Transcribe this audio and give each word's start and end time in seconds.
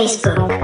Facebook. 0.00 0.59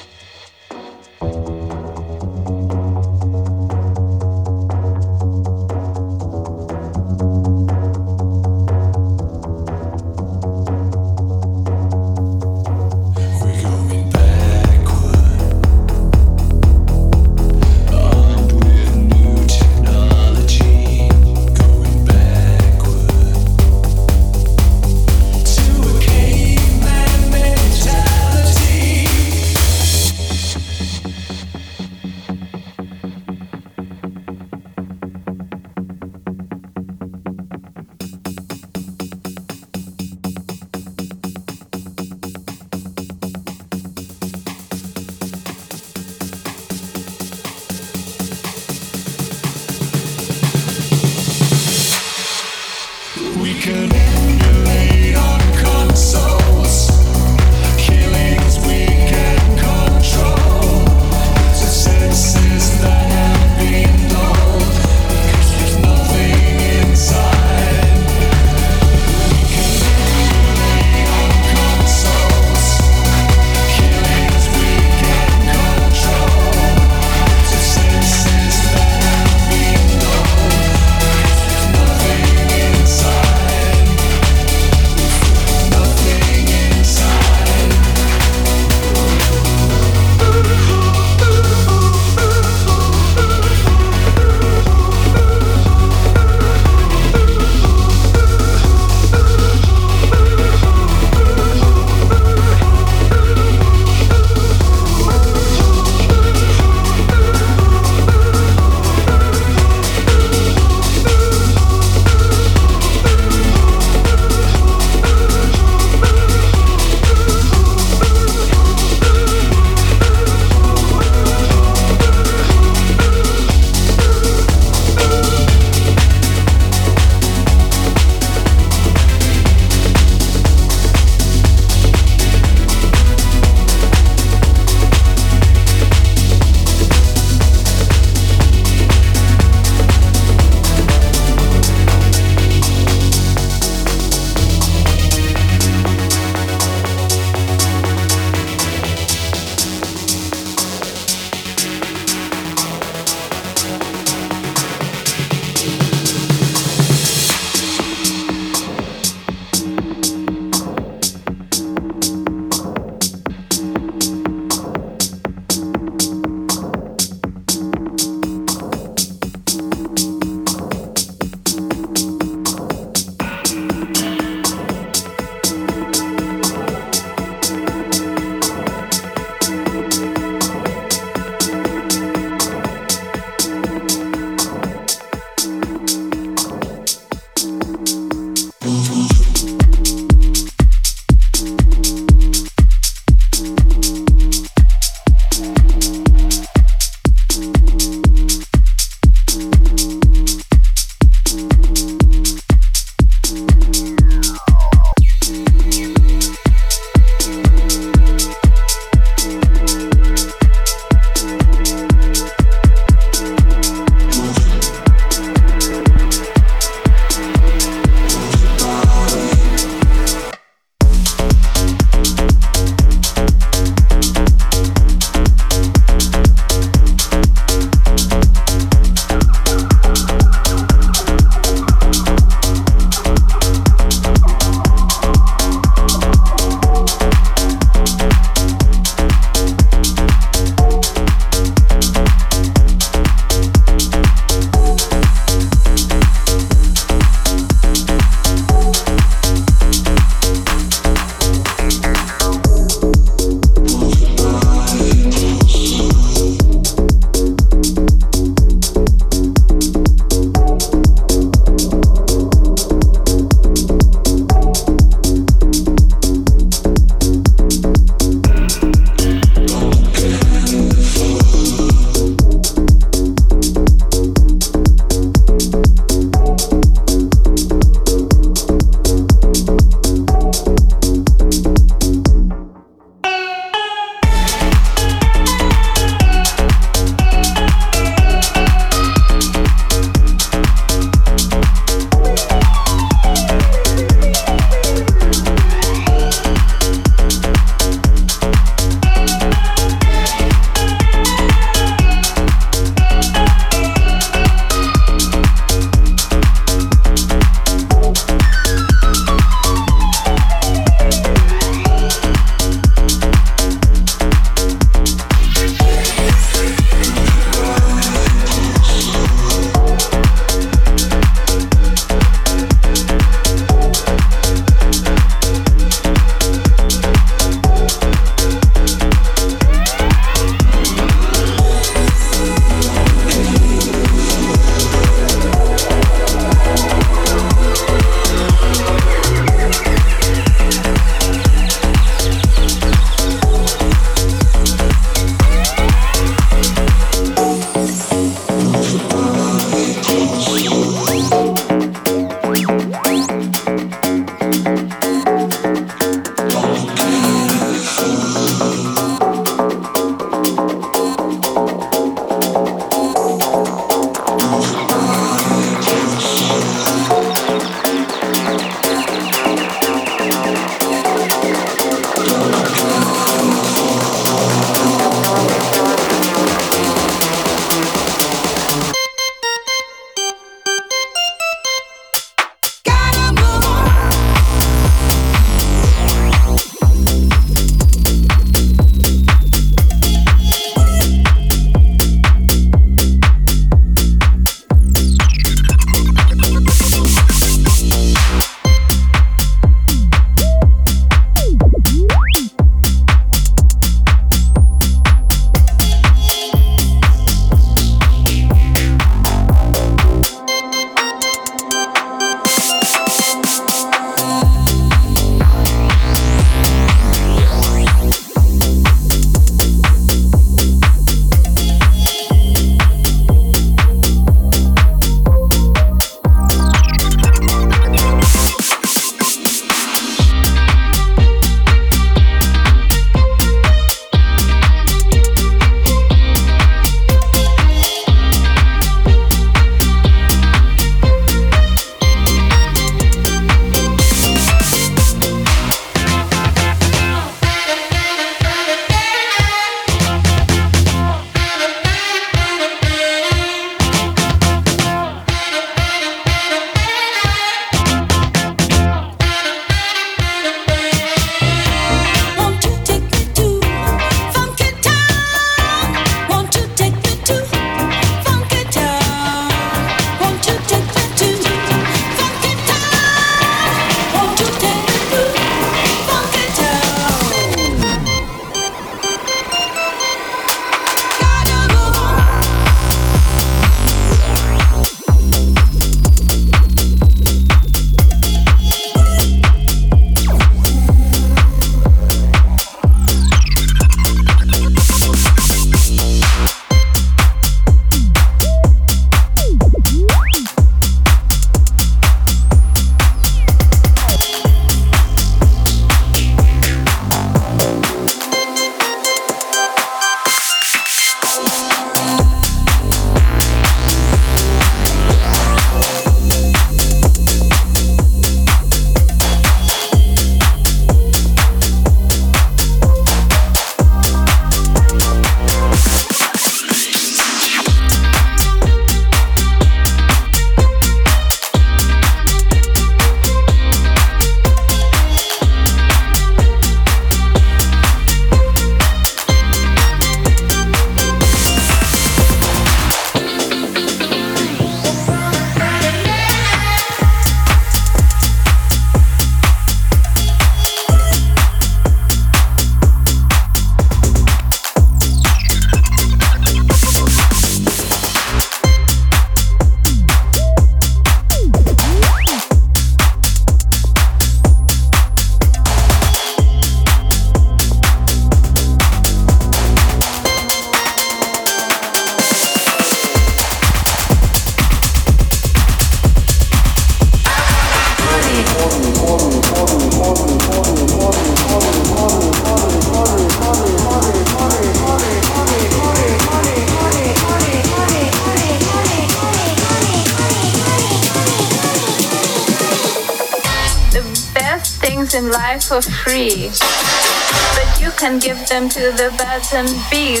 Can 597.84 597.98
give 597.98 598.26
them 598.28 598.48
to 598.48 598.60
the 598.72 598.88
birds 598.96 599.34
and 599.34 599.46
bees. 599.70 600.00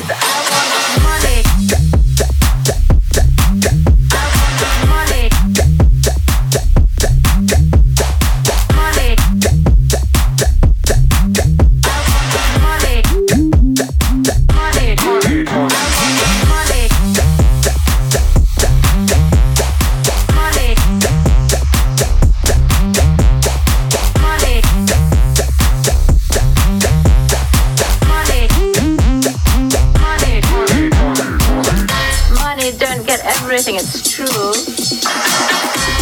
Everything 33.44 33.74
is 33.74 34.00
true. 34.00 34.24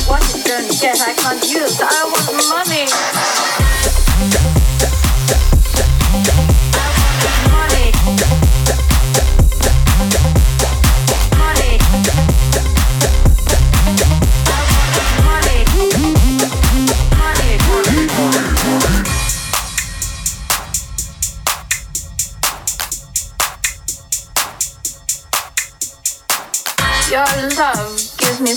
What 0.08 0.22
you 0.32 0.42
don't 0.44 0.70
get, 0.80 1.00
I 1.00 1.12
can't 1.14 1.42
use. 1.42 1.80
I 1.82 2.04
want 2.04 2.48
money. 2.48 3.71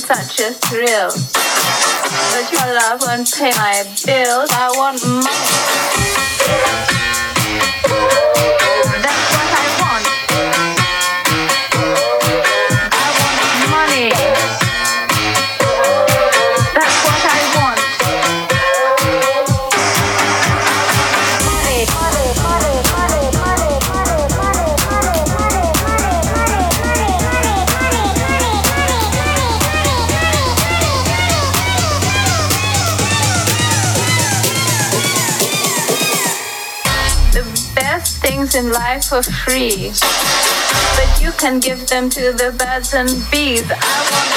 Such 0.05 0.39
a 0.39 0.53
thrill. 0.53 1.09
But 2.31 2.51
your 2.51 2.75
love 2.75 3.01
won't 3.01 3.33
pay 3.33 3.51
my 3.57 3.83
bills. 4.05 4.49
I 4.51 4.71
want 4.77 5.03
money. 8.53 8.64
For 39.21 39.31
free. 39.31 39.91
But 40.97 41.21
you 41.21 41.31
can 41.31 41.59
give 41.59 41.87
them 41.87 42.09
to 42.09 42.33
the 42.33 42.53
birds 42.57 42.93
and 42.93 43.09
bees. 43.31 43.63
I 43.71 44.34